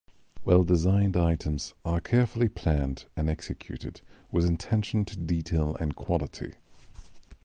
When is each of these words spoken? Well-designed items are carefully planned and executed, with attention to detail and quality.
Well-designed 0.43 1.15
items 1.15 1.75
are 1.85 2.01
carefully 2.01 2.49
planned 2.49 3.05
and 3.15 3.29
executed, 3.29 4.01
with 4.31 4.49
attention 4.49 5.05
to 5.05 5.15
detail 5.15 5.77
and 5.79 5.95
quality. 5.95 6.55